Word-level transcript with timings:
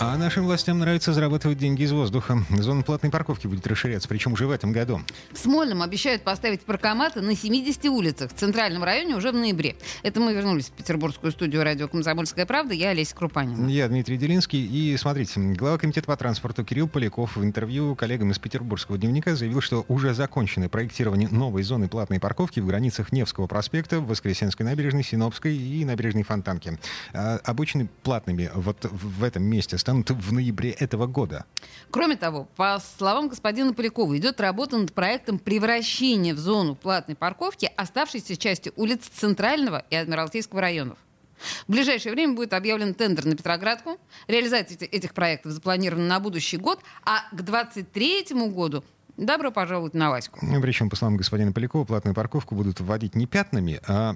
А 0.00 0.16
нашим 0.16 0.44
властям 0.44 0.78
нравится 0.78 1.12
зарабатывать 1.12 1.58
деньги 1.58 1.82
из 1.82 1.90
воздуха. 1.90 2.44
Зона 2.50 2.84
платной 2.84 3.10
парковки 3.10 3.48
будет 3.48 3.66
расширяться, 3.66 4.08
причем 4.08 4.32
уже 4.32 4.46
в 4.46 4.52
этом 4.52 4.70
году. 4.70 5.00
В 5.32 5.38
Смольном 5.38 5.82
обещают 5.82 6.22
поставить 6.22 6.60
паркоматы 6.60 7.20
на 7.20 7.34
70 7.34 7.84
улицах 7.86 8.30
в 8.30 8.34
центральном 8.36 8.84
районе 8.84 9.16
уже 9.16 9.32
в 9.32 9.34
ноябре. 9.34 9.74
Это 10.04 10.20
мы 10.20 10.34
вернулись 10.34 10.66
в 10.66 10.70
петербургскую 10.70 11.32
студию 11.32 11.64
радио 11.64 11.88
«Комсомольская 11.88 12.46
правда». 12.46 12.74
Я 12.74 12.90
Олеся 12.90 13.16
Крупанина. 13.16 13.68
Я 13.68 13.88
Дмитрий 13.88 14.16
Делинский. 14.18 14.64
И 14.64 14.96
смотрите, 14.96 15.40
глава 15.40 15.78
комитета 15.78 16.06
по 16.06 16.16
транспорту 16.16 16.64
Кирилл 16.64 16.86
Поляков 16.86 17.34
в 17.34 17.42
интервью 17.42 17.96
коллегам 17.96 18.30
из 18.30 18.38
петербургского 18.38 18.98
дневника 18.98 19.34
заявил, 19.34 19.60
что 19.60 19.84
уже 19.88 20.14
закончено 20.14 20.68
проектирование 20.68 21.28
новой 21.28 21.64
зоны 21.64 21.88
платной 21.88 22.20
парковки 22.20 22.60
в 22.60 22.66
границах 22.66 23.10
Невского 23.10 23.48
проспекта, 23.48 24.00
Воскресенской 24.00 24.64
набережной, 24.64 25.02
Синопской 25.02 25.56
и 25.56 25.84
набережной 25.84 26.22
Фонтанки. 26.22 26.78
А, 27.12 27.40
обычно 27.42 27.88
платными 28.04 28.48
вот 28.54 28.84
в 28.84 29.24
этом 29.24 29.42
месте 29.42 29.76
станут 29.88 30.10
в 30.10 30.32
ноябре 30.34 30.72
этого 30.72 31.06
года. 31.06 31.46
Кроме 31.90 32.16
того, 32.16 32.46
по 32.56 32.78
словам 32.98 33.28
господина 33.28 33.72
Полякова, 33.72 34.18
идет 34.18 34.38
работа 34.38 34.76
над 34.76 34.92
проектом 34.92 35.38
превращения 35.38 36.34
в 36.34 36.38
зону 36.38 36.74
платной 36.74 37.16
парковки 37.16 37.70
оставшейся 37.74 38.36
части 38.36 38.70
улиц 38.76 39.08
Центрального 39.08 39.86
и 39.88 39.96
Адмиралтейского 39.96 40.60
районов. 40.60 40.98
В 41.66 41.72
ближайшее 41.72 42.12
время 42.12 42.34
будет 42.34 42.52
объявлен 42.52 42.92
тендер 42.92 43.24
на 43.24 43.34
Петроградку. 43.34 43.96
Реализация 44.26 44.76
этих 44.76 45.14
проектов 45.14 45.52
запланирована 45.52 46.06
на 46.06 46.20
будущий 46.20 46.58
год, 46.58 46.80
а 47.06 47.20
к 47.30 47.40
2023 47.40 48.26
году 48.50 48.84
Добро 49.18 49.50
пожаловать 49.50 49.94
на 49.94 50.10
Ваську. 50.10 50.38
Ну, 50.42 50.60
причем, 50.62 50.88
по 50.88 50.94
словам 50.94 51.16
господина 51.16 51.50
Полякова, 51.50 51.84
платную 51.84 52.14
парковку 52.14 52.54
будут 52.54 52.78
вводить 52.78 53.16
не 53.16 53.26
пятнами, 53.26 53.80
а 53.88 54.14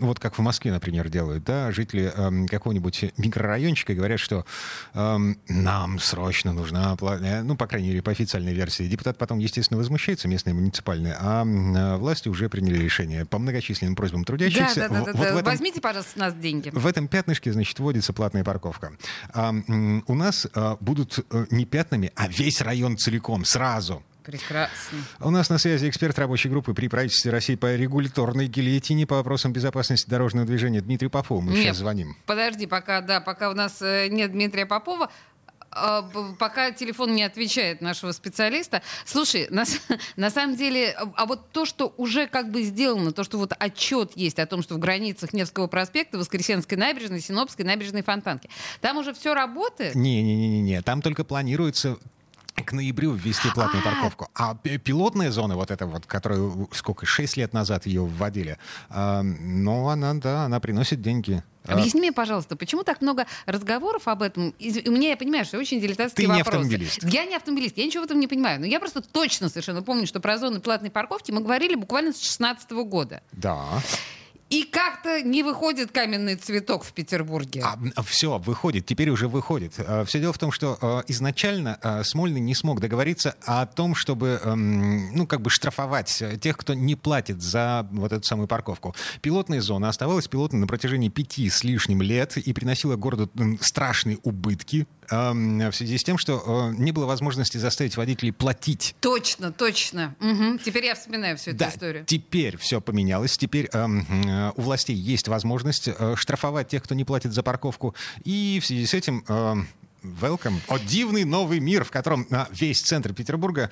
вот 0.00 0.20
как 0.20 0.38
в 0.38 0.42
Москве, 0.42 0.70
например, 0.70 1.08
делают, 1.08 1.42
да, 1.42 1.72
жители 1.72 2.12
э, 2.14 2.46
какого-нибудь 2.46 3.14
микрорайончика 3.16 3.94
говорят, 3.94 4.20
что 4.20 4.46
э, 4.94 5.18
нам 5.48 5.98
срочно 5.98 6.52
нужна 6.52 6.94
платная, 6.94 7.42
ну, 7.42 7.56
по 7.56 7.66
крайней 7.66 7.88
мере, 7.88 8.00
по 8.00 8.12
официальной 8.12 8.54
версии. 8.54 8.84
Депутат 8.84 9.18
потом, 9.18 9.40
естественно, 9.40 9.76
возмущается, 9.76 10.28
местные 10.28 10.54
муниципальные, 10.54 11.16
а 11.18 11.44
э, 11.44 11.96
власти 11.96 12.28
уже 12.28 12.48
приняли 12.48 12.78
решение 12.78 13.26
по 13.26 13.40
многочисленным 13.40 13.96
просьбам 13.96 14.22
трудящихся. 14.22 14.82
Да, 14.82 14.88
да, 14.88 14.94
да, 15.04 15.12
вот 15.14 15.16
да. 15.16 15.28
Этом, 15.30 15.44
Возьмите, 15.46 15.80
пожалуйста, 15.80 16.12
с 16.12 16.16
нас 16.16 16.34
деньги. 16.34 16.70
В 16.72 16.86
этом 16.86 17.08
пятнышке, 17.08 17.52
значит, 17.52 17.76
вводится 17.80 18.12
платная 18.12 18.44
парковка. 18.44 18.92
А, 19.34 19.52
у 20.06 20.14
нас 20.14 20.46
а, 20.54 20.76
будут 20.78 21.26
э, 21.28 21.46
не 21.50 21.64
пятнами, 21.64 22.12
а 22.14 22.28
весь 22.28 22.60
район 22.60 22.96
целиком, 22.96 23.44
сразу. 23.44 24.04
Прекрасно. 24.28 24.98
У 25.20 25.30
нас 25.30 25.48
на 25.48 25.56
связи 25.56 25.88
эксперт 25.88 26.18
рабочей 26.18 26.50
группы 26.50 26.74
при 26.74 26.88
правительстве 26.88 27.30
России 27.30 27.54
по 27.54 27.74
регуляторной 27.74 28.46
гильотине 28.46 29.06
по 29.06 29.14
вопросам 29.14 29.54
безопасности 29.54 30.06
дорожного 30.10 30.46
движения 30.46 30.82
Дмитрий 30.82 31.08
Попов. 31.08 31.42
Мы 31.42 31.52
нет, 31.52 31.62
сейчас 31.62 31.78
звоним. 31.78 32.14
Подожди, 32.26 32.66
пока, 32.66 33.00
да, 33.00 33.22
пока 33.22 33.48
у 33.48 33.54
нас 33.54 33.80
э, 33.80 34.08
нет 34.08 34.32
Дмитрия 34.32 34.66
Попова, 34.66 35.08
а, 35.70 36.02
пока 36.38 36.72
телефон 36.72 37.14
не 37.14 37.22
отвечает 37.22 37.80
нашего 37.80 38.12
специалиста. 38.12 38.82
Слушай, 39.06 39.46
на, 39.48 39.64
на 40.16 40.28
самом 40.28 40.56
деле, 40.56 40.90
а 40.92 41.24
вот 41.24 41.50
то, 41.50 41.64
что 41.64 41.94
уже 41.96 42.26
как 42.26 42.50
бы 42.52 42.64
сделано, 42.64 43.12
то, 43.12 43.24
что 43.24 43.38
вот 43.38 43.54
отчет 43.58 44.12
есть 44.14 44.38
о 44.38 44.44
том, 44.44 44.62
что 44.62 44.74
в 44.74 44.78
границах 44.78 45.32
Невского 45.32 45.68
проспекта, 45.68 46.18
Воскресенской 46.18 46.76
набережной, 46.76 47.20
Синопской 47.20 47.64
набережной 47.64 48.02
Фонтанки, 48.02 48.50
там 48.82 48.98
уже 48.98 49.14
все 49.14 49.32
работает? 49.32 49.94
Не-не-не, 49.94 50.82
там 50.82 51.00
только 51.00 51.24
планируется 51.24 51.96
к 52.62 52.72
ноябрю 52.72 53.12
ввести 53.12 53.50
платную 53.50 53.82
а. 53.84 53.90
парковку. 53.90 54.28
А 54.34 54.54
пилотная 54.54 55.30
зона, 55.30 55.56
вот 55.56 55.70
эта 55.70 55.86
вот, 55.86 56.06
которую 56.06 56.68
сколько, 56.72 57.06
6 57.06 57.36
лет 57.36 57.52
назад 57.52 57.86
ее 57.86 58.02
вводили, 58.04 58.58
ну, 58.90 59.88
она, 59.88 60.14
да, 60.14 60.44
она 60.44 60.60
приносит 60.60 61.00
деньги. 61.00 61.42
А 61.68 61.74
Объясни 61.74 62.00
мне, 62.00 62.12
пожалуйста, 62.12 62.56
почему 62.56 62.82
так 62.82 63.02
много 63.02 63.26
разговоров 63.44 64.08
об 64.08 64.22
этом? 64.22 64.54
И 64.58 64.88
у 64.88 64.92
меня, 64.92 65.10
я 65.10 65.16
понимаю, 65.16 65.44
что 65.44 65.58
очень 65.58 65.80
дилетантский 65.80 66.24
Ты 66.24 66.28
вопрос. 66.28 66.46
не 66.46 66.50
автомобилист. 66.50 67.04
Я 67.04 67.26
не 67.26 67.36
автомобилист, 67.36 67.76
я 67.76 67.84
ничего 67.84 68.02
в 68.02 68.06
этом 68.06 68.18
не 68.18 68.26
понимаю. 68.26 68.58
Но 68.58 68.66
я 68.66 68.80
просто 68.80 69.02
точно 69.02 69.50
совершенно 69.50 69.82
помню, 69.82 70.06
что 70.06 70.18
про 70.20 70.38
зоны 70.38 70.60
платной 70.60 70.90
парковки 70.90 71.30
мы 71.30 71.42
говорили 71.42 71.74
буквально 71.74 72.12
с 72.12 72.16
2016 72.16 72.70
года. 72.70 73.22
Да. 73.32 73.66
И 74.50 74.64
как-то 74.64 75.22
не 75.22 75.42
выходит 75.42 75.92
каменный 75.92 76.36
цветок 76.36 76.84
в 76.84 76.92
Петербурге. 76.92 77.62
А, 77.62 78.02
все, 78.02 78.38
выходит, 78.38 78.86
теперь 78.86 79.10
уже 79.10 79.28
выходит. 79.28 79.74
А, 79.78 80.04
все 80.04 80.20
дело 80.20 80.32
в 80.32 80.38
том, 80.38 80.52
что 80.52 80.78
а, 80.80 81.04
изначально 81.06 81.78
Смольный 82.04 82.40
не 82.40 82.54
смог 82.54 82.80
договориться 82.80 83.34
о 83.44 83.66
том, 83.66 83.94
чтобы, 83.94 84.40
эм, 84.42 85.14
ну, 85.14 85.26
как 85.26 85.42
бы 85.42 85.50
штрафовать 85.50 86.22
тех, 86.40 86.56
кто 86.56 86.74
не 86.74 86.94
платит 86.94 87.42
за 87.42 87.86
вот 87.92 88.12
эту 88.12 88.24
самую 88.24 88.48
парковку. 88.48 88.94
Пилотная 89.20 89.60
зона 89.60 89.88
оставалась 89.88 90.28
пилотной 90.28 90.60
на 90.60 90.66
протяжении 90.66 91.08
пяти 91.08 91.48
с 91.50 91.64
лишним 91.64 92.02
лет 92.02 92.36
и 92.36 92.52
приносила 92.52 92.96
городу 92.96 93.30
страшные 93.60 94.18
убытки 94.22 94.86
в 95.10 95.72
связи 95.72 95.98
с 95.98 96.04
тем, 96.04 96.18
что 96.18 96.72
не 96.76 96.92
было 96.92 97.06
возможности 97.06 97.56
заставить 97.58 97.96
водителей 97.96 98.32
платить. 98.32 98.94
Точно, 99.00 99.52
точно. 99.52 100.14
Угу. 100.20 100.58
Теперь 100.64 100.86
я 100.86 100.94
вспоминаю 100.94 101.36
всю 101.36 101.50
эту 101.50 101.58
да, 101.58 101.68
историю. 101.68 102.04
Теперь 102.06 102.56
все 102.56 102.80
поменялось. 102.80 103.36
Теперь 103.36 103.68
э, 103.72 104.52
у 104.56 104.60
властей 104.60 104.96
есть 104.96 105.28
возможность 105.28 105.88
э, 105.88 106.14
штрафовать 106.16 106.68
тех, 106.68 106.82
кто 106.82 106.94
не 106.94 107.04
платит 107.04 107.32
за 107.32 107.42
парковку. 107.42 107.94
И 108.24 108.60
в 108.62 108.66
связи 108.66 108.86
с 108.86 108.94
этим... 108.94 109.24
Э, 109.28 109.56
Welcome. 110.02 110.60
О, 110.68 110.78
дивный 110.78 111.24
новый 111.24 111.58
мир, 111.58 111.82
в 111.82 111.90
котором 111.90 112.24
а, 112.30 112.46
весь 112.52 112.80
центр 112.80 113.12
Петербурга 113.12 113.68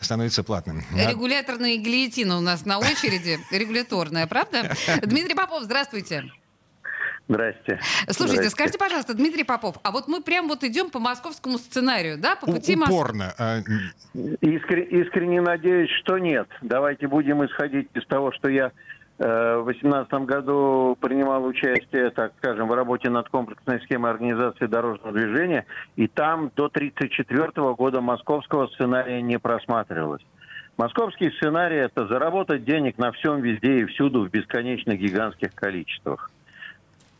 становится 0.00 0.42
платным. 0.42 0.82
Регуляторная 0.94 1.76
гильотина 1.76 2.38
у 2.38 2.40
нас 2.40 2.64
на 2.64 2.78
очереди. 2.78 3.38
Регуляторная, 3.50 4.26
правда? 4.26 4.74
Дмитрий 5.02 5.34
Попов, 5.34 5.64
здравствуйте. 5.64 6.32
Здрасте. 7.28 7.78
Слушайте, 8.08 8.48
Здрасте. 8.48 8.50
скажите, 8.50 8.78
пожалуйста, 8.78 9.14
Дмитрий 9.14 9.44
Попов, 9.44 9.76
а 9.82 9.90
вот 9.90 10.08
мы 10.08 10.22
прям 10.22 10.48
вот 10.48 10.64
идем 10.64 10.88
по 10.88 10.98
московскому 10.98 11.58
сценарию, 11.58 12.16
да, 12.18 12.36
по 12.36 12.46
пути 12.46 12.74
Упорно. 12.74 13.34
Мос... 13.38 13.64
Искр... 14.40 14.78
Искренне 14.78 15.42
надеюсь, 15.42 15.90
что 16.02 16.16
нет. 16.16 16.48
Давайте 16.62 17.06
будем 17.06 17.44
исходить 17.44 17.88
из 17.92 18.06
того, 18.06 18.32
что 18.32 18.48
я 18.48 18.72
э, 19.18 19.58
в 19.58 19.64
2018 19.66 20.10
году 20.26 20.96
принимал 20.98 21.44
участие, 21.44 22.08
так 22.10 22.32
скажем, 22.38 22.68
в 22.68 22.72
работе 22.72 23.10
над 23.10 23.28
комплексной 23.28 23.80
схемой 23.82 24.10
организации 24.10 24.64
дорожного 24.64 25.12
движения, 25.12 25.66
и 25.96 26.08
там 26.08 26.50
до 26.56 26.66
1934 26.66 27.74
года 27.74 28.00
московского 28.00 28.68
сценария 28.68 29.20
не 29.20 29.38
просматривалось. 29.38 30.22
Московский 30.78 31.30
сценарий– 31.32 31.76
это 31.76 32.06
заработать 32.06 32.64
денег 32.64 32.96
на 32.96 33.12
всем, 33.12 33.42
везде 33.42 33.80
и 33.80 33.84
всюду 33.84 34.24
в 34.24 34.30
бесконечных 34.30 34.98
гигантских 34.98 35.54
количествах 35.54 36.30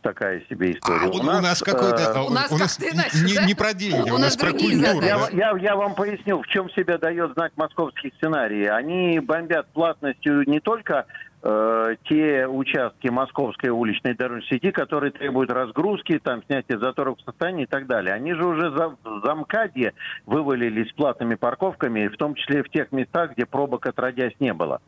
такая 0.01 0.41
себе 0.49 0.71
история. 0.71 1.05
А, 1.05 1.07
у, 1.07 1.19
у 1.19 1.23
нас, 1.23 1.41
нас 1.41 1.61
какой-то... 1.61 2.01
Э, 2.15 2.21
у 2.21 2.29
нас, 2.29 2.51
у 2.51 2.57
нас 2.57 2.79
иначе, 2.79 3.17
не, 3.25 3.35
да? 3.35 3.45
не 3.45 3.53
про 3.53 3.73
деньги, 3.73 4.09
у, 4.09 4.15
у 4.15 4.17
нас, 4.17 4.35
нас 4.35 4.37
про 4.37 4.51
культуру. 4.51 5.01
Я, 5.01 5.27
я, 5.31 5.57
я 5.57 5.75
вам 5.75 5.95
поясню, 5.95 6.41
в 6.41 6.47
чем 6.47 6.69
себя 6.71 6.97
дает 6.97 7.33
знать 7.33 7.51
московский 7.55 8.13
сценарий. 8.17 8.65
Они 8.65 9.19
бомбят 9.19 9.67
платностью 9.73 10.43
не 10.47 10.59
только 10.59 11.05
э, 11.41 11.95
те 12.05 12.47
участки 12.47 13.07
московской 13.07 13.69
уличной 13.69 14.15
дорожной 14.15 14.47
сети, 14.47 14.71
которые 14.71 15.11
требуют 15.11 15.51
разгрузки, 15.51 16.19
там 16.19 16.43
снятия 16.45 16.77
заторов 16.77 17.17
в 17.19 17.23
состоянии 17.23 17.63
и 17.63 17.67
так 17.67 17.87
далее. 17.87 18.13
Они 18.13 18.33
же 18.33 18.45
уже 18.45 18.71
за, 18.71 18.95
за 19.23 19.35
МКАДе 19.35 19.93
вывалились 20.25 20.91
платными 20.93 21.35
парковками, 21.35 22.07
в 22.07 22.17
том 22.17 22.35
числе 22.35 22.63
в 22.63 22.69
тех 22.69 22.91
местах, 22.91 23.31
где 23.31 23.45
пробок 23.45 23.85
отродясь 23.85 24.33
не 24.39 24.53
было 24.53 24.81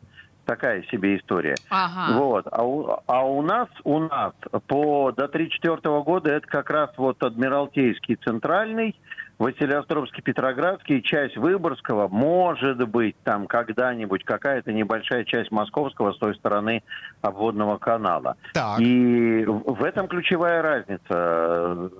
такая 0.44 0.82
себе 0.84 1.16
история. 1.16 1.54
Ага. 1.70 2.18
Вот. 2.18 2.46
А 2.50 2.64
у, 2.64 2.96
а 3.06 3.26
у 3.26 3.42
нас, 3.42 3.68
у 3.84 3.98
нас 4.00 4.32
по 4.66 5.12
до 5.12 5.28
34 5.28 5.78
года 6.02 6.30
это 6.30 6.46
как 6.46 6.70
раз 6.70 6.90
вот 6.96 7.22
Адмиралтейский 7.22 8.16
центральный, 8.16 8.96
Василиостровский, 9.38 10.22
Петроградский, 10.22 11.02
часть 11.02 11.36
Выборгского, 11.36 12.08
может 12.08 12.88
быть, 12.88 13.16
там 13.24 13.46
когда-нибудь 13.46 14.24
какая-то 14.24 14.72
небольшая 14.72 15.24
часть 15.24 15.50
Московского 15.50 16.12
с 16.12 16.18
той 16.18 16.34
стороны 16.36 16.82
обводного 17.22 17.78
канала. 17.78 18.36
Так. 18.54 18.78
И 18.80 19.44
в 19.44 19.82
этом 19.82 20.06
ключевая 20.06 20.62
разница. 20.62 21.90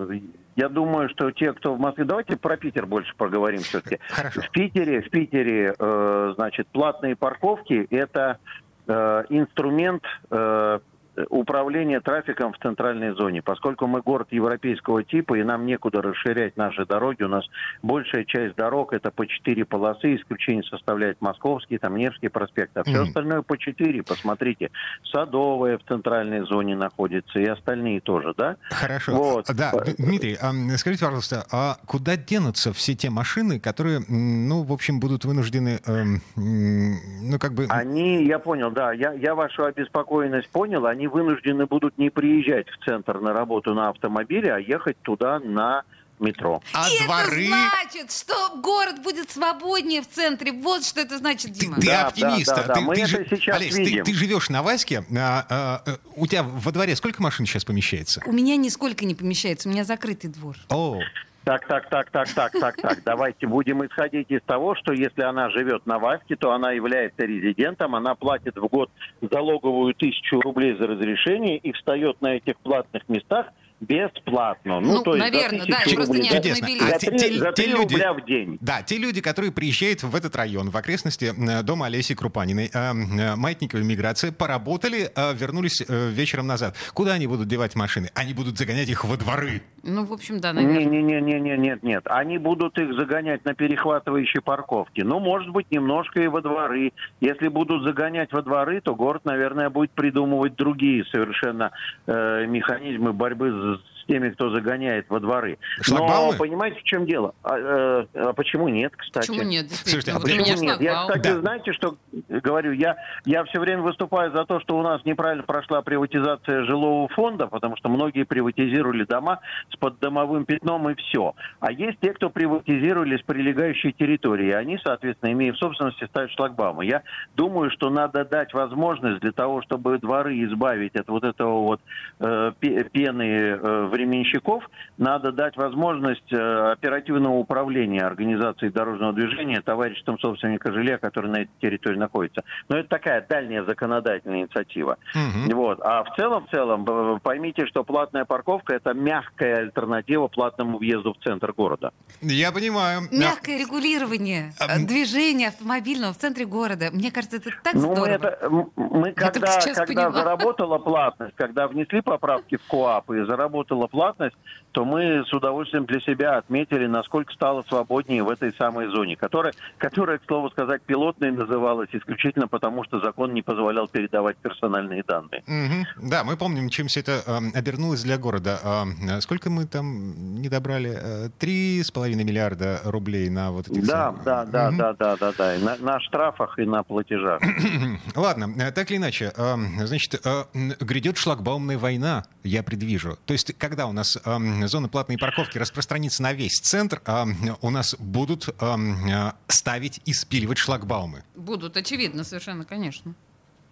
Я 0.56 0.68
думаю, 0.68 1.08
что 1.08 1.30
те, 1.30 1.52
кто 1.52 1.74
в 1.74 1.80
Москве... 1.80 2.04
Давайте 2.04 2.36
про 2.36 2.56
Питер 2.56 2.86
больше 2.86 3.14
поговорим 3.16 3.60
все-таки. 3.60 3.98
Хорошо. 4.08 4.42
В 4.42 4.50
Питере, 4.50 5.00
в 5.00 5.10
Питере, 5.10 5.74
э, 5.78 6.32
значит, 6.36 6.68
платные 6.68 7.16
парковки– 7.16 7.86
это 7.90 8.38
э, 8.86 9.24
инструмент 9.30 10.04
э, 10.30 10.80
управление 11.28 12.00
трафиком 12.00 12.52
в 12.52 12.58
центральной 12.58 13.14
зоне. 13.14 13.42
Поскольку 13.42 13.86
мы 13.86 14.00
город 14.00 14.28
европейского 14.30 15.02
типа, 15.02 15.34
и 15.34 15.42
нам 15.42 15.66
некуда 15.66 16.02
расширять 16.02 16.56
наши 16.56 16.86
дороги, 16.86 17.22
у 17.22 17.28
нас 17.28 17.44
большая 17.82 18.24
часть 18.24 18.56
дорог 18.56 18.92
это 18.92 19.10
по 19.10 19.26
четыре 19.26 19.64
полосы, 19.64 20.16
исключение 20.16 20.64
составляет 20.64 21.20
Московский, 21.20 21.78
там 21.78 21.96
Невский 21.96 22.28
проспект, 22.28 22.76
а 22.76 22.84
все 22.84 22.92
mm-hmm. 22.92 23.02
остальное 23.08 23.42
по 23.42 23.58
четыре. 23.58 24.02
Посмотрите, 24.02 24.70
Садовая 25.10 25.78
в 25.78 25.84
центральной 25.84 26.46
зоне 26.46 26.76
находится, 26.76 27.38
и 27.38 27.46
остальные 27.46 28.00
тоже, 28.00 28.34
да? 28.36 28.56
Хорошо. 28.70 29.12
Вот. 29.12 29.46
Да, 29.54 29.72
Дмитрий, 29.98 30.36
скажите, 30.76 31.04
пожалуйста, 31.04 31.44
а 31.52 31.76
куда 31.86 32.16
денутся 32.16 32.72
все 32.72 32.94
те 32.94 33.10
машины, 33.10 33.60
которые, 33.60 34.00
ну, 34.08 34.62
в 34.62 34.72
общем, 34.72 35.00
будут 35.00 35.24
вынуждены, 35.24 35.80
эм, 35.86 36.20
ну, 36.36 37.38
как 37.38 37.52
бы... 37.54 37.66
Они, 37.68 38.24
я 38.24 38.38
понял, 38.38 38.70
да, 38.70 38.92
я, 38.92 39.12
я 39.12 39.34
вашу 39.34 39.64
обеспокоенность 39.64 40.48
понял, 40.48 40.86
они 40.86 41.01
вынуждены 41.08 41.66
будут 41.66 41.98
не 41.98 42.10
приезжать 42.10 42.68
в 42.68 42.84
центр 42.84 43.20
на 43.20 43.32
работу 43.32 43.74
на 43.74 43.88
автомобиле, 43.88 44.54
а 44.54 44.58
ехать 44.58 44.96
туда 45.02 45.38
на 45.40 45.84
метро. 46.22 46.62
А 46.72 46.88
и 46.88 47.04
дворы... 47.04 47.46
это 47.46 47.56
значит, 47.90 48.12
что 48.12 48.60
город 48.60 49.02
будет 49.02 49.30
свободнее 49.30 50.02
в 50.02 50.08
центре. 50.08 50.52
Вот 50.52 50.84
что 50.84 51.00
это 51.00 51.18
значит, 51.18 51.52
Дима. 51.52 51.76
Ты, 51.76 51.82
ты 51.82 51.86
да, 51.88 52.06
оптимист. 52.06 52.46
Да, 52.46 52.56
да, 52.56 52.66
да. 52.68 52.74
Ты, 52.74 52.80
Мы 52.80 52.94
ты, 52.94 53.02
это 53.02 53.36
сейчас 53.36 53.56
Олесь, 53.56 53.76
видим. 53.76 54.04
Ты, 54.04 54.12
ты 54.12 54.16
живешь 54.16 54.48
на 54.48 54.62
Ваське. 54.62 55.04
А, 55.16 55.46
а, 55.48 55.82
а, 55.84 55.98
у 56.16 56.26
тебя 56.26 56.42
во 56.42 56.72
дворе 56.72 56.96
сколько 56.96 57.22
машин 57.22 57.44
сейчас 57.46 57.64
помещается? 57.64 58.22
У 58.24 58.32
меня 58.32 58.56
нисколько 58.56 59.04
не 59.04 59.14
помещается. 59.14 59.68
У 59.68 59.72
меня 59.72 59.84
закрытый 59.84 60.30
двор. 60.30 60.56
О. 60.68 61.00
Так, 61.44 61.66
так, 61.66 61.88
так, 61.88 62.10
так, 62.10 62.28
так, 62.32 62.52
так, 62.52 62.76
так. 62.76 62.98
Давайте 63.04 63.48
будем 63.48 63.84
исходить 63.84 64.30
из 64.30 64.42
того, 64.42 64.76
что 64.76 64.92
если 64.92 65.22
она 65.22 65.50
живет 65.50 65.86
на 65.86 65.98
Ваське, 65.98 66.36
то 66.36 66.52
она 66.52 66.70
является 66.70 67.24
резидентом, 67.24 67.96
она 67.96 68.14
платит 68.14 68.56
в 68.56 68.66
год 68.68 68.90
залоговую 69.20 69.94
тысячу 69.94 70.40
рублей 70.40 70.76
за 70.78 70.86
разрешение 70.86 71.58
и 71.58 71.72
встает 71.72 72.20
на 72.20 72.36
этих 72.36 72.56
платных 72.58 73.08
местах 73.08 73.46
Бесплатно. 73.82 74.80
Ну, 74.80 74.92
ну 74.92 75.02
то 75.02 75.16
есть 75.16 75.24
наверное, 75.24 75.66
да, 75.66 75.78
рублей. 75.80 75.96
просто 75.96 76.18
не 76.18 76.28
Чудесно. 76.28 76.68
А 76.82 77.00
за 77.00 77.06
3, 77.06 77.18
те, 77.18 77.38
за 77.38 77.52
3 77.52 77.64
те 77.64 77.70
люди, 77.70 77.94
рубля 77.94 78.12
в 78.12 78.24
день. 78.24 78.58
Да, 78.60 78.82
те 78.82 78.96
люди, 78.96 79.20
которые 79.20 79.50
приезжают 79.50 80.04
в 80.04 80.14
этот 80.14 80.36
район, 80.36 80.70
в 80.70 80.76
окрестности 80.76 81.32
дома 81.64 81.86
Олеси 81.86 82.14
Крупаниной, 82.14 82.70
э, 82.72 82.78
э, 82.78 83.36
маятниковой 83.36 83.84
миграции, 83.84 84.30
поработали, 84.30 85.10
э, 85.14 85.34
вернулись 85.34 85.82
э, 85.82 86.10
вечером 86.10 86.46
назад. 86.46 86.76
Куда 86.94 87.14
они 87.14 87.26
будут 87.26 87.48
девать 87.48 87.74
машины? 87.74 88.10
Они 88.14 88.34
будут 88.34 88.56
загонять 88.56 88.88
их 88.88 89.04
во 89.04 89.16
дворы. 89.16 89.62
Ну, 89.82 90.04
в 90.04 90.12
общем, 90.12 90.40
да, 90.40 90.52
наверное. 90.52 90.84
Не-не-не, 90.84 91.56
нет, 91.56 91.82
нет. 91.82 92.04
Они 92.06 92.38
будут 92.38 92.78
их 92.78 92.94
загонять 92.94 93.44
на 93.44 93.54
перехватывающие 93.54 94.40
парковки. 94.40 95.00
Ну, 95.00 95.18
может 95.18 95.50
быть, 95.50 95.70
немножко 95.72 96.20
и 96.20 96.28
во 96.28 96.40
дворы. 96.40 96.92
Если 97.20 97.48
будут 97.48 97.82
загонять 97.82 98.32
во 98.32 98.42
дворы, 98.42 98.80
то 98.80 98.94
город, 98.94 99.24
наверное, 99.24 99.70
будет 99.70 99.90
придумывать 99.90 100.54
другие 100.54 101.04
совершенно 101.06 101.72
э, 102.06 102.46
механизмы 102.46 103.12
борьбы 103.12 103.50
с 103.50 103.71
теми, 104.06 104.30
кто 104.30 104.50
загоняет 104.50 105.06
во 105.08 105.20
дворы. 105.20 105.58
Шлагбаумы? 105.80 106.32
Но 106.32 106.38
понимаете, 106.38 106.80
в 106.80 106.84
чем 106.84 107.06
дело? 107.06 107.34
А, 107.42 107.56
э, 107.56 108.06
а 108.14 108.32
почему 108.32 108.68
нет, 108.68 108.92
кстати? 108.96 109.28
Почему 109.28 109.46
нет? 109.46 109.70
Слушайте, 109.70 110.12
а 110.12 110.14
вот 110.14 110.22
почему 110.22 110.62
нет? 110.62 110.80
Я, 110.80 111.02
кстати, 111.02 111.28
да. 111.28 111.40
знаете, 111.40 111.72
что 111.72 111.96
говорю? 112.28 112.72
Я, 112.72 112.96
я 113.24 113.44
все 113.44 113.60
время 113.60 113.82
выступаю 113.82 114.32
за 114.32 114.44
то, 114.44 114.60
что 114.60 114.78
у 114.78 114.82
нас 114.82 115.04
неправильно 115.04 115.44
прошла 115.44 115.82
приватизация 115.82 116.64
жилого 116.64 117.08
фонда, 117.08 117.46
потому 117.46 117.76
что 117.76 117.88
многие 117.88 118.24
приватизировали 118.24 119.04
дома 119.04 119.40
с 119.72 119.76
поддомовым 119.76 120.44
пятном 120.44 120.88
и 120.90 120.94
все. 120.94 121.34
А 121.60 121.72
есть 121.72 121.98
те, 122.00 122.12
кто 122.12 122.30
приватизировали 122.30 123.16
с 123.16 123.22
прилегающей 123.22 123.92
территории. 123.92 124.48
И 124.48 124.52
они, 124.52 124.78
соответственно, 124.82 125.32
имея 125.32 125.52
в 125.52 125.58
собственности, 125.58 126.04
ставят 126.06 126.30
шлагбаумы. 126.32 126.84
Я 126.84 127.02
думаю, 127.36 127.70
что 127.70 127.90
надо 127.90 128.24
дать 128.24 128.52
возможность 128.54 129.20
для 129.20 129.32
того, 129.32 129.62
чтобы 129.62 129.98
дворы 129.98 130.42
избавить 130.44 130.96
от 130.96 131.08
вот 131.08 131.24
этого 131.24 131.62
вот 131.62 131.80
э, 132.20 132.52
пены 132.60 133.22
э, 133.22 133.88
временщиков, 133.92 134.68
надо 134.98 135.30
дать 135.30 135.56
возможность 135.56 136.32
э, 136.32 136.72
оперативного 136.72 137.34
управления 137.34 138.00
организацией 138.00 138.72
дорожного 138.72 139.12
движения 139.12 139.60
товариществом 139.60 140.18
собственника 140.18 140.72
жилья, 140.72 140.98
который 140.98 141.30
на 141.30 141.42
этой 141.42 141.52
территории 141.60 141.98
находится. 141.98 142.42
Но 142.68 142.78
это 142.78 142.88
такая 142.88 143.24
дальняя 143.28 143.64
законодательная 143.64 144.40
инициатива. 144.40 144.96
Угу. 145.14 145.54
Вот. 145.56 145.80
А 145.82 146.02
в 146.04 146.16
целом, 146.16 146.46
в 146.46 146.50
целом, 146.50 147.20
поймите, 147.20 147.66
что 147.66 147.84
платная 147.84 148.24
парковка– 148.24 148.74
это 148.74 148.94
мягкая 148.94 149.58
альтернатива 149.58 150.28
платному 150.28 150.78
въезду 150.78 151.14
в 151.14 151.22
центр 151.22 151.52
города. 151.52 151.92
Я 152.22 152.50
понимаю. 152.50 153.02
Мягкое 153.12 153.58
регулирование 153.58 154.52
а, 154.58 154.78
движения 154.78 155.48
автомобильного 155.48 156.12
в 156.12 156.18
центре 156.18 156.46
города. 156.46 156.88
Мне 156.92 157.10
кажется, 157.10 157.36
это 157.36 157.50
так 157.62 157.74
ну, 157.74 157.94
здорово. 157.94 158.06
Это, 158.06 158.48
мы 158.76 159.12
когда, 159.12 159.60
когда 159.74 160.10
заработала 160.10 160.78
платность, 160.78 161.34
когда 161.36 161.68
внесли 161.68 162.00
поправки 162.00 162.56
в 162.56 162.66
КОАП 162.68 163.10
и 163.10 163.24
заработала 163.24 163.81
платность, 163.88 164.36
то 164.72 164.84
мы 164.84 165.24
с 165.26 165.32
удовольствием 165.32 165.86
для 165.86 166.00
себя 166.00 166.38
отметили, 166.38 166.86
насколько 166.86 167.32
стало 167.32 167.62
свободнее 167.68 168.22
в 168.22 168.30
этой 168.30 168.52
самой 168.54 168.88
зоне, 168.88 169.16
которая, 169.16 169.52
которая, 169.78 170.18
к 170.18 170.24
слову 170.26 170.50
сказать, 170.50 170.82
пилотной 170.82 171.30
называлась 171.30 171.90
исключительно 171.92 172.48
потому, 172.48 172.84
что 172.84 173.00
закон 173.00 173.34
не 173.34 173.42
позволял 173.42 173.88
передавать 173.88 174.36
персональные 174.38 175.04
данные. 175.06 175.42
Угу. 175.46 176.08
Да, 176.08 176.24
мы 176.24 176.36
помним, 176.36 176.68
чем 176.68 176.88
все 176.88 177.00
это 177.00 177.22
э, 177.26 177.38
обернулось 177.54 178.02
для 178.02 178.18
города. 178.18 178.58
Э, 178.64 179.20
сколько 179.20 179.50
мы 179.50 179.66
там 179.66 180.40
не 180.40 180.48
добрали? 180.48 181.30
Три 181.38 181.82
с 181.82 181.90
половиной 181.90 182.24
миллиарда 182.24 182.80
рублей 182.84 183.28
на 183.28 183.50
вот 183.50 183.68
эти... 183.68 183.80
Да, 183.80 184.12
все... 184.12 184.22
да, 184.24 184.44
да, 184.44 184.68
угу. 184.68 184.76
да, 184.78 184.92
да, 184.94 185.16
да, 185.16 185.32
да, 185.36 185.58
на, 185.58 185.76
на 185.76 186.00
штрафах 186.00 186.58
и 186.58 186.64
на 186.64 186.82
платежах. 186.82 187.40
Ладно, 188.16 188.52
э, 188.58 188.72
так 188.72 188.90
или 188.90 188.98
иначе, 188.98 189.32
э, 189.36 189.56
значит, 189.86 190.20
э, 190.24 190.44
грядет 190.80 191.18
шлагбаумная 191.18 191.78
война, 191.78 192.24
я 192.42 192.62
предвижу. 192.62 193.18
То 193.26 193.32
есть, 193.32 193.56
когда 193.58 193.86
у 193.86 193.92
нас 193.92 194.18
э, 194.24 194.38
зона 194.68 194.88
платной 194.88 195.18
парковки 195.18 195.58
распространится 195.58 196.22
на 196.22 196.32
весь 196.32 196.60
центр, 196.60 197.00
э, 197.06 197.24
у 197.60 197.70
нас 197.70 197.94
будут 197.98 198.48
э, 198.48 199.32
ставить 199.48 200.00
и 200.04 200.12
спиливать 200.12 200.58
шлагбаумы. 200.58 201.24
Будут, 201.34 201.76
очевидно, 201.76 202.24
совершенно, 202.24 202.64
конечно. 202.64 203.14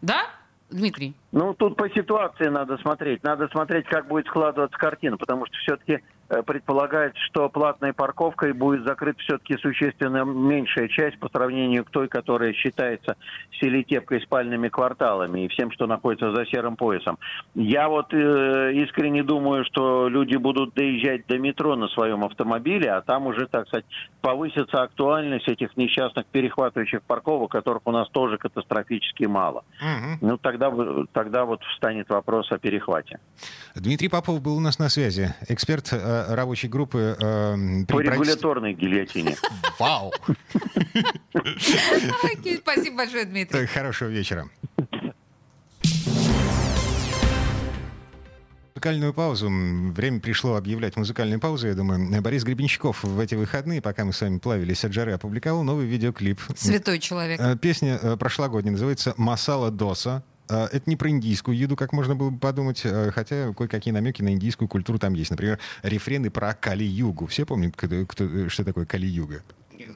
Да, 0.03 0.31
Дмитрий? 0.71 1.15
Ну, 1.33 1.55
тут 1.55 1.77
по 1.77 1.89
ситуации 1.91 2.47
надо 2.47 2.79
смотреть. 2.79 3.23
Надо 3.23 3.49
смотреть, 3.49 3.87
как 3.87 4.07
будет 4.09 4.27
складываться 4.27 4.79
картина, 4.79 5.17
потому 5.17 5.47
что 5.47 5.57
все-таки 5.59 5.99
Э, 6.31 6.43
предполагается, 6.45 7.21
что 7.23 7.49
платной 7.49 7.93
парковкой 7.93 8.53
будет 8.53 8.85
закрыта 8.85 9.19
все-таки 9.19 9.57
существенно 9.57 10.25
меньшая 10.25 10.87
часть 10.87 11.19
по 11.19 11.29
сравнению 11.29 11.85
к 11.85 11.91
той, 11.91 12.07
которая 12.07 12.53
считается 12.53 13.17
селитепкой 13.61 14.21
спальными 14.23 14.69
кварталами 14.69 15.45
и 15.45 15.49
всем, 15.49 15.73
что 15.73 15.89
находится 15.89 16.33
за 16.33 16.47
серым 16.47 16.77
поясом. 16.77 17.19
Я 17.57 17.89
вот 17.89 18.15
э, 18.15 18.73
искренне 18.75 19.25
думаю, 19.25 19.65
что 19.65 20.09
люди 20.09 20.37
будут 20.37 20.75
доезжать 20.75 21.27
до 21.27 21.37
метро 21.39 21.75
на 21.75 21.89
своем 21.89 22.25
автомобиле, 22.25 22.93
а 22.93 23.01
там 23.01 23.27
уже, 23.27 23.49
так 23.49 23.67
сказать, 23.67 23.87
повысится 24.21 24.85
актуальность 24.85 25.49
этих 25.49 25.77
несчастных 25.77 26.27
перехватывающих 26.27 27.03
парковок, 27.03 27.51
которых 27.51 27.83
у 27.87 27.91
нас 27.91 28.09
тоже 28.11 28.39
катастрофически 28.39 29.25
мало. 29.25 29.65
Угу. 29.81 30.29
Ну, 30.29 30.39
тогда, 30.39 30.73
тогда 31.13 31.45
вот 31.45 31.61
встанет 31.75 32.09
вопрос 32.09 32.53
о 32.53 32.59
перехвате. 32.59 33.19
Дмитрий 33.75 34.09
Попов 34.09 34.41
был 34.41 34.57
у 34.57 34.61
нас 34.61 34.79
на 34.79 34.89
связи, 34.89 35.35
эксперт 35.49 35.93
рабочей 36.29 36.69
группы... 36.69 37.17
Э, 37.19 37.85
По 37.87 37.97
правительств... 37.97 38.37
регуляторной 38.37 38.75
гильотине. 38.75 39.37
Вау! 39.79 40.13
Спасибо 42.63 42.97
большое, 42.97 43.25
Дмитрий. 43.25 43.67
Хорошего 43.67 44.09
вечера. 44.09 44.49
музыкальную 48.81 49.13
паузу. 49.13 49.51
Время 49.51 50.21
пришло 50.21 50.57
объявлять 50.57 50.97
музыкальную 50.97 51.39
паузу, 51.39 51.69
я 51.69 51.75
думаю. 51.75 52.23
Борис 52.23 52.45
Гребенщиков 52.45 53.05
в 53.05 53.21
эти 53.21 53.35
выходные, 53.35 53.83
пока 53.83 54.07
мы 54.07 54.15
с 54.15 54.21
вами 54.23 54.39
плавились 54.39 54.83
от 54.87 54.95
жары, 54.95 55.13
опубликовал 55.13 55.63
новый 55.65 55.85
видеоклип. 55.85 56.41
Святой 56.57 56.99
человек. 56.99 57.39
Э, 57.39 57.59
песня 57.59 57.99
э, 58.01 58.17
прошлогодняя 58.17 58.73
называется 58.73 59.13
«Масала 59.19 59.71
Доса». 59.71 60.25
А, 60.51 60.69
это 60.73 60.91
не 60.91 60.97
про 60.97 61.09
индийскую 61.11 61.57
еду, 61.57 61.77
как 61.77 61.93
можно 61.93 62.17
было 62.17 62.31
бы 62.31 62.39
подумать, 62.39 62.83
а, 62.85 63.11
хотя 63.13 63.53
кое-какие 63.55 63.95
намеки 63.95 64.21
на 64.21 64.33
индийскую 64.33 64.69
культуру 64.69 64.99
там 64.99 65.15
есть. 65.15 65.31
Например, 65.31 65.61
рефрены 65.83 66.31
про 66.31 66.55
Кали-югу. 66.55 67.27
Все 67.27 67.47
помнят, 67.47 67.75
кто, 67.77 68.05
кто, 68.05 68.49
что 68.49 68.65
такое 68.65 68.85
Кали-юга? 68.85 69.43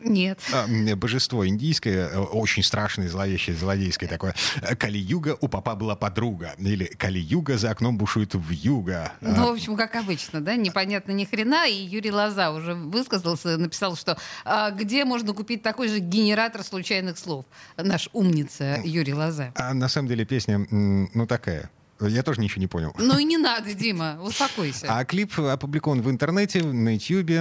Нет. 0.03 0.41
А, 0.53 0.67
божество 0.97 1.47
индийское, 1.47 2.09
э, 2.09 2.19
очень 2.19 2.63
страшное, 2.63 3.09
зловещее, 3.09 3.57
злодейское 3.57 4.09
такое. 4.09 4.35
Кали-юга 4.79 5.37
у 5.41 5.49
папа 5.49 5.75
была 5.75 5.97
подруга. 5.97 6.55
Или 6.59 6.85
Кали-юга 6.85 7.59
за 7.59 7.71
окном 7.71 7.99
бушует 7.99 8.35
в 8.35 8.51
юга. 8.51 9.13
Ну, 9.21 9.49
в 9.49 9.53
общем, 9.53 9.77
как 9.77 9.95
обычно, 9.97 10.41
да, 10.41 10.57
непонятно 10.57 11.13
ни 11.13 11.25
хрена. 11.25 11.69
И 11.69 11.75
Юрий 11.75 12.13
Лоза 12.13 12.51
уже 12.51 12.75
высказался, 12.75 13.57
написал, 13.57 13.97
что 13.97 14.19
а, 14.45 14.71
где 14.71 15.05
можно 15.05 15.33
купить 15.33 15.63
такой 15.63 15.89
же 15.89 15.99
генератор 15.99 16.63
случайных 16.63 17.19
слов? 17.19 17.45
Наш 17.77 18.09
умница 18.13 18.81
Юрий 18.85 19.15
Лоза. 19.15 19.53
А 19.55 19.75
на 19.75 19.89
самом 19.89 20.09
деле 20.09 20.25
песня, 20.25 20.67
ну, 20.71 21.27
такая 21.27 21.71
я 22.07 22.23
тоже 22.23 22.41
ничего 22.41 22.61
не 22.61 22.67
понял. 22.67 22.93
Ну 22.99 23.19
и 23.19 23.25
не 23.25 23.37
надо, 23.37 23.75
Дима, 23.75 24.19
успокойся. 24.23 24.87
А 24.89 25.05
клип 25.05 25.39
опубликован 25.39 26.03
в 26.03 26.11
интернете, 26.11 26.63
на 26.63 26.95
Ютьюбе. 26.95 27.41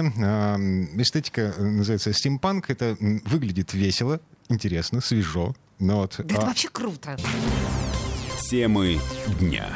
Эстетика 0.96 1.54
называется 1.58 2.12
«Стимпанк». 2.12 2.70
Это 2.70 2.96
выглядит 3.00 3.74
весело, 3.74 4.20
интересно, 4.48 5.00
свежо. 5.00 5.54
Но 5.78 5.98
вот, 5.98 6.16
да 6.18 6.34
а... 6.34 6.38
это 6.38 6.46
вообще 6.46 6.68
круто. 6.68 7.16
Темы 8.48 9.00
дня. 9.40 9.68